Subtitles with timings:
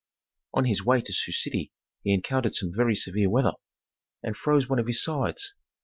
[0.55, 1.71] On his way to Sioux City
[2.03, 3.53] he encountered some very severe weather,
[4.23, 5.53] and froze one of his sides.